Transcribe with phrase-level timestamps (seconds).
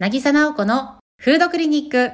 [0.00, 2.12] 渚直子のフードクリニック。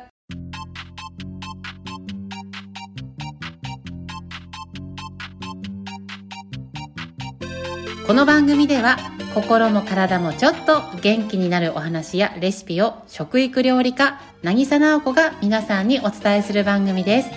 [8.04, 8.96] この番組では
[9.34, 17.30] 心も体もちょっと元気になるお話やレシピを食育料理家渚直子が皆さんにお伝えする番組です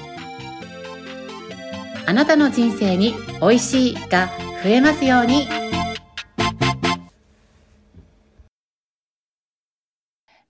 [2.08, 4.32] あなたの人生に美味しいが
[4.64, 5.48] 増えますように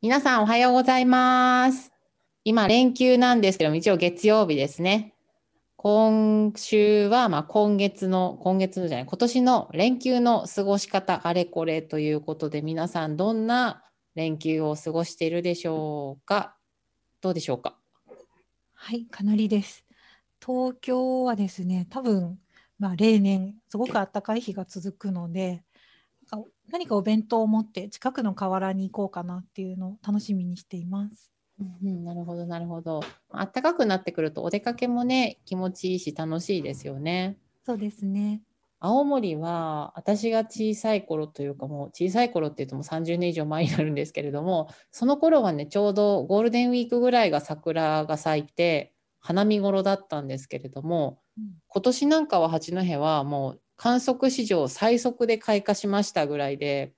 [0.09, 1.93] 皆さんおはようございます。
[2.43, 5.13] 今連休なんですけども一応月曜日ですね。
[5.75, 13.83] 今週は、まあ、今月の、今月のじゃない、今年の連休の過ごし方あれこれということで、皆さんどんな
[14.15, 16.55] 連休を過ごしているでしょうか？
[17.21, 17.77] どうでしょうか？
[18.73, 19.85] はい、かなりです。
[20.43, 22.39] 東京はですね、多分、
[22.79, 25.61] まあ、例年、すごく暖かい日が続くので、
[26.71, 31.31] 何かお弁当を持って近くの河原に行こうかなっていうのを楽しみにしています。
[31.83, 33.01] うん、なるほど、なるほど。
[33.31, 37.37] あったかくなってくると、お出かけもね、気持ちいいし、楽しいですよね。
[37.65, 38.41] そうですね。
[38.79, 56.95] 青森は、私が小さい頃というか、もう小さい頃っていうともう30年以上前になるんですけれども、その頃はね、ちょうどゴールデンウィークぐらいが桜が咲いて、花見頃だったんですけれども、うん、今年なんかは八戸はもう観測史上最速で開花しましたぐらいで、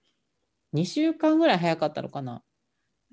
[0.73, 2.43] 2週間ぐらい早かったのかな？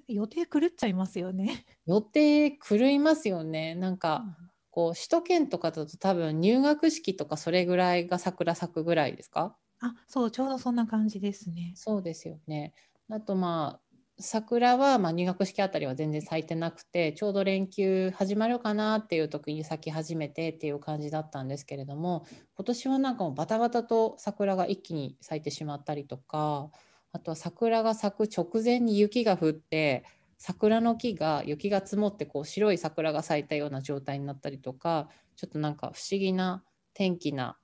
[0.09, 1.67] 予定狂っちゃいますよね。
[1.87, 3.75] 予定狂いますよね。
[3.75, 4.37] なんか、
[4.71, 9.59] こう首都圏とかだと多分入学式とかそれぐらいが桜咲くぐらいですか？
[9.81, 11.73] あそうちょうどそんな感じですね。
[11.77, 12.75] そうですよね。
[13.11, 13.88] あとまあ
[14.21, 26.71] 桜はま入学式あたりは全然咲いてなくてちょうど連休始まるかなっていう時に咲き始めてっていう感じだったんですけれども今年はなんかもうバタバタと桜が一気に咲いてしまったりとか
[27.13, 30.05] あとは桜が咲く直前に雪が降って
[30.37, 37.57] 桜の木が雪が積もってこう白い桜が咲いたような状態になったりとかちょっとなんか不思議な天気な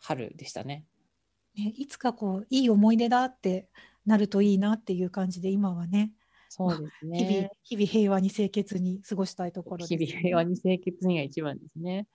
[0.00, 0.84] 春でしたね。
[1.54, 3.68] ねいつかこういい思い出だって
[4.06, 6.12] なるといいなっていう感じで今はね
[6.54, 12.06] そうですね、日々日々平和に清潔に過ごしたいところです、ね、日々平和に清潔にが一番ですね。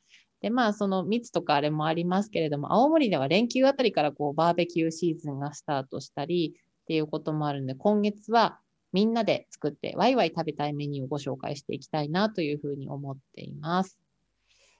[0.41, 8.59] でまあその密とかあれもありますけれども青森では連休あたりからこうバーベキューシーズンがスタートしたりっていうこともあるので、今月は
[8.93, 13.97] みんなで作ってワイワイ食べたいメニューをご紹介していきたいなというふうに思っています。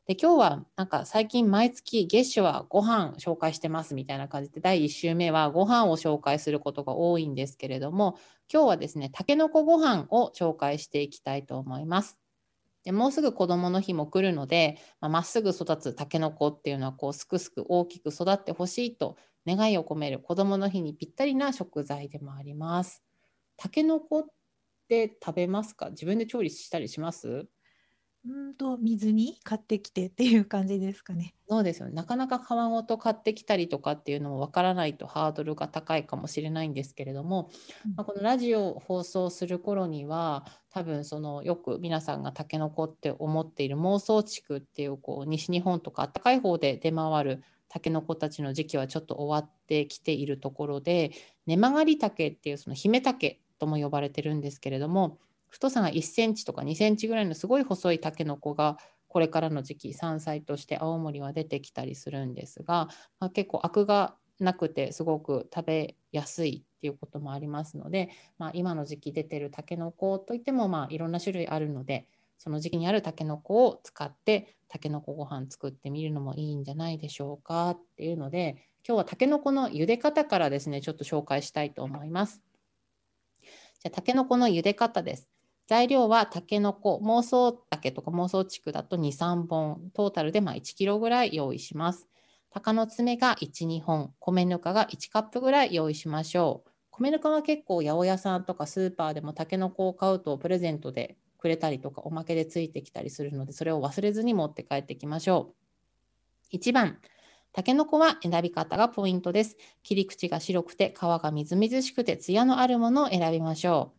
[0.07, 8.17] で今日はなんか最近毎月月初はご飯紹介してますみたいな感じで第1週目はご飯を紹介することが多いんですけれども
[8.51, 12.17] 今日はですねたけのこご飯を紹介していきたいと思います。
[12.85, 23.03] でもうすぐ子どもの日も来るのでまあ、っすぐ育つたけのこっていうのはこうすくすく大きく育ってほしいと願いを込める子どもの日にぴったりな食材でもあります。
[23.57, 24.25] たけのこっ
[24.87, 25.89] て食べますか？
[25.89, 27.49] 自分で調理したりします？
[28.29, 31.33] うんと水に買ってきてっていう感じですかね。
[31.47, 31.93] そうですよね。
[31.93, 37.49] なかなか皮ごと買ってきたりとかっていうのもわからないとハードルが高いかもしれないんですけれども、
[37.85, 51.11] うん、まあ、このラジオを放送する頃には多分そのよく皆さんがたけのこって思っている妄想地区っていうこう西日本とか暖かい方で出回るタケノコたちの時期はちょっと終わってきているところで
[51.45, 55.17] 根曲がり竹っていうその姫竹とも呼ばれてるんですけれども
[55.49, 58.77] 太さが1センチとか2センチぐらいのすごい細いタケノコが
[59.07, 72.05] これからの時期山菜として青森は出てきたりするんですが、まあ、結構アクがなくてすごく食べやすいっていうこともありますので、まあ、今の時期出てるタケノコといってもまあいろんな種類あるので
[72.37, 78.57] その時期にあるタケノコを使ってタケノコご飯作ってみるのもいいんじゃないでしょうかっていうので
[78.87, 82.41] 今日はタケノコの茹で方からですねちょっと紹介したいと思います。
[83.79, 85.27] じゃあタケノコの茹で方です。
[85.67, 92.07] 材料はタケノコ、妄想竹とか妄想地区だと2、3本、トータルでまあ1キロぐらい用意します。
[92.51, 96.69] 鷹の爪が1、2本、米ぬかが1カップぐらい用意しましょう。
[96.91, 105.53] 米ぬかは結構八百屋さんとかスーパーでもタケノコを買うとプレゼントでくれたりとかおまけでついてきたりするのでそれを忘れずに持って帰ってきましょ
[106.53, 106.55] う。
[106.55, 106.97] 1番
[107.51, 109.57] たけのこは選び方がポイントです。
[109.83, 113.91] 切り口が白くて皮がみずみずしくてツヤのあるものを選びましょ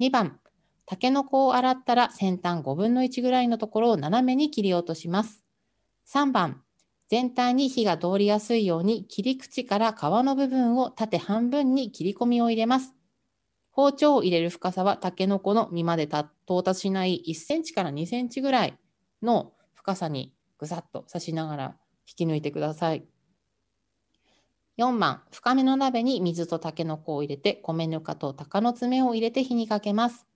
[0.00, 0.04] う。
[0.04, 0.40] 2番
[0.92, 5.42] たけのこを洗ったら先端5分の1ぐらいのところを斜めに切り落とします。
[6.06, 6.60] 3番
[7.08, 12.94] 全体に火が通りやすいように切り口から皮の部分を縦半分に切り込みを入れます。
[13.70, 16.28] 包丁を入れる深さはタケノコの実まで到
[16.62, 18.78] 達しない1センチから2センチぐらい
[19.22, 23.06] の深さにぐさっと刺しながら引き抜いてください。
[24.76, 30.26] 4番、深めの鍋に水とタケノコを入れて、米ぬかと鷹の爪を入れて火にかけます。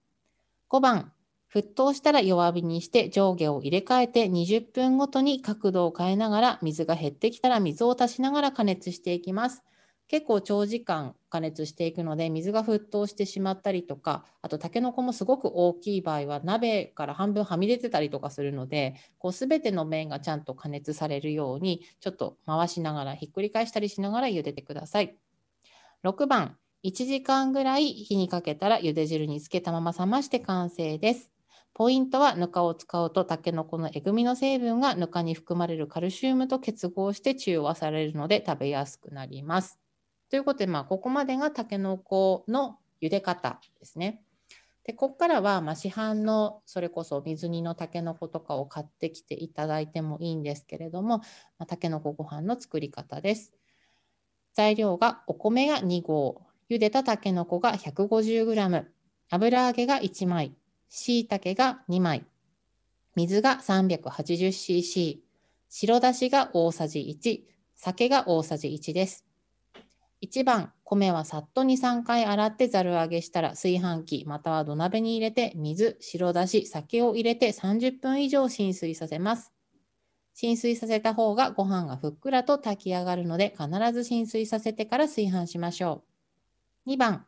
[0.69, 1.13] 5番、
[1.53, 9.63] 沸騰したら弱火にして上下を入れ替えて20分ごとに角度を変えながら水が減ってきたら水を足しながら加熱していきます。
[10.09, 25.17] 結構長時間加熱していくので水が沸騰してしまったりとかあとたけのこもすごく大きい場合は鍋から半分はみ出てたりとかするのでこう全ての面がちゃんと加熱されるようにちょっと回しながらひっくり返したりしながら茹でてください。
[26.05, 31.31] 6番1時間ぐらい火にかけたら茹で汁につけたまま冷まして完成です。
[31.75, 39.79] ポイントはぬかを使うとたけのこのえぐみの成分がぬかに含まれるカルシウムと結合して中和されるので食べやすくなります。
[40.31, 44.23] ということで、まあ、ここまでがたけのこの茹で方ですね。
[44.85, 51.25] でここからは、まあ、市販のそれこそ水煮のたけのことかを買ってきていただいてもいいんですけれども、ま
[51.59, 53.53] あ、たけのこご飯の作り方です。
[54.55, 58.85] 材料がお米が2合、茹でたたけのこが 150g、
[59.31, 60.55] 油揚げが1枚、
[60.89, 62.27] しいたけが2枚、
[63.15, 65.19] 水が 380cc、
[65.69, 67.41] 白だしが大さじ1、
[67.75, 69.25] 酒が大さじ1です。
[70.23, 79.53] 1番、米はさっと2、3回洗ってざる揚げしたら炊飯器または土鍋に入れて水、白だし、酒を入れて30分以上浸水させます。
[80.35, 86.16] 浸水させた方がご飯がふっくらと炊き上がるので必ず浸水させてから炊飯しましょう。
[86.87, 87.27] 2番、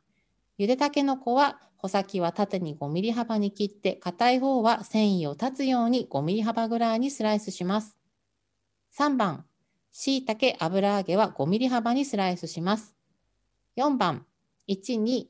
[0.56, 7.96] ゆでたけのこは穂先は縦に5ミリ幅に切って、硬い方は繊維を断つように5ミリ幅ぐらいにスライスします。
[8.96, 9.44] 3番、
[9.90, 12.94] しいたけ油揚げは5ミリ幅にスライスします。
[13.76, 14.26] 4番、
[14.68, 15.26] 1、2、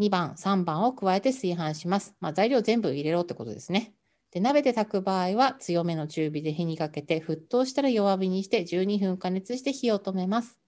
[0.00, 2.16] 2番、3番を加えて炊飯します。
[2.18, 3.94] まあ、材料全部入れろってことですね。
[4.32, 10.58] で鍋で炊く場合は強めの中火で火にかけて沸騰したら弱火にして12分加熱して火を止めます。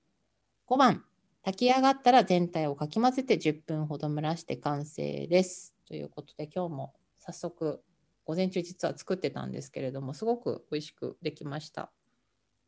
[0.69, 1.05] 5番、
[1.43, 5.75] 炊き上がったら全体をかき混ぜて10分ほど蒸らして完成です。
[5.87, 7.83] ということで今日も早速
[8.25, 11.91] 午前中実は作ってたんですけれどもすごく美味しくできました。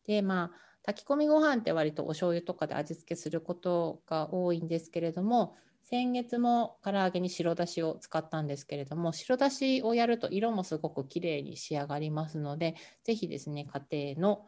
[0.06, 5.54] でまあ炊き込みご飯って割とお醤油とかで味付けすることが多いんですけれども
[5.84, 12.74] 先月も唐揚げに白だしを使ったんですけれども白だしをやると色もすごく綺麗に仕上がりますので
[13.04, 14.46] 是非ですね家庭の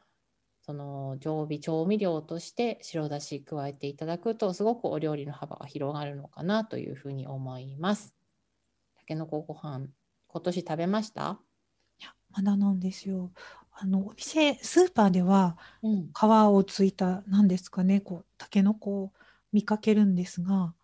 [0.66, 8.14] その常備調味料として白だし加えていただくとすごくお料理の幅が広がるのかなというふうに思います。
[8.96, 9.88] たけのこご飯
[10.26, 11.38] 今年食べました？
[12.00, 13.31] いやまだなんですよ。
[13.72, 19.12] あのお店スーパーでは皮をついた何ですかねこうたけのこを
[19.52, 20.75] 見かけるんですが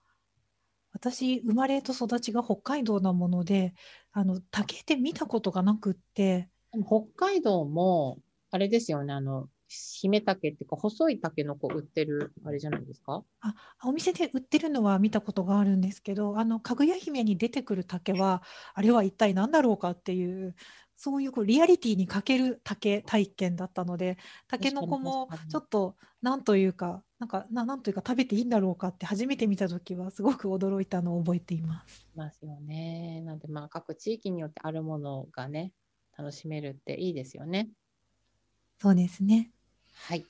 [0.93, 3.75] 私生まれと育ちが北海道なもので
[4.13, 6.49] あの竹で見たことがなくって
[6.85, 8.19] 北海道も
[8.51, 13.23] あれですよねあの姫竹っていうか、細い竹の子売ってるあれじゃないですか？
[13.41, 18.43] あお店で売ってるのは見たことがあるんですけど、あのかぐや姫に出てくる竹は、
[18.75, 20.57] あれは一体何だろうかっていう、
[20.97, 24.19] そういうこうリアリティに欠ける竹体験だったので、
[24.49, 32.09] たけのこもちょっとなんというか、なんかななんというか食べていいんだろうかって初めて見た時はすごく驚いたのを覚えています。
[32.17, 33.23] ますよね。
[33.25, 35.73] なんでまあ各地域によってあるものがね
[36.19, 37.71] 楽しめるっていいですよね。
[38.83, 39.51] そうですね。
[40.03, 40.25] はい。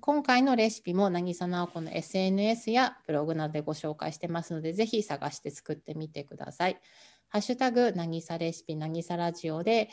[0.00, 6.80] 今回のレシピも渚直子の SNS やブログなどでご紹介してますので、ぜひ探して作ってみてください。
[7.28, 9.88] ハッシュタグ、なぎさレシピ、なぎさラジオで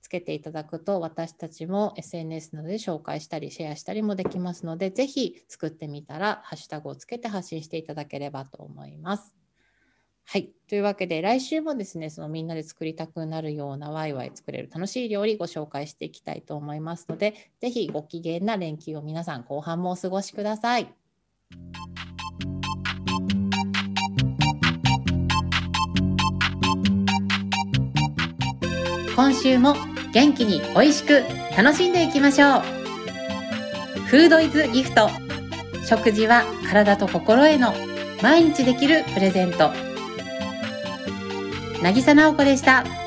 [0.00, 9.41] つけていただくと、私たちも SNS などで紹介したり、シェアしたりもできますので、ぜひ作ってみたら、ハッシュタグをつけて発信していただければと思います。
[10.24, 10.50] はい。
[10.68, 20.92] というわけで、来週もですね、そのみんなで作りたくなるようなワイワイ作れる楽しい料理ご紹介していきたいと思いますので、ぜひご機嫌な連休を皆さん後半もお過ごしください。
[29.14, 29.74] 今週も
[30.14, 31.22] 元気に美味しく
[31.56, 32.60] 楽しんでいきましょう。
[34.08, 35.10] フードイズギフト。
[35.84, 37.74] 食事は体と心への
[38.22, 39.91] 毎日できるプレゼント。
[41.82, 43.01] 渚直子でした。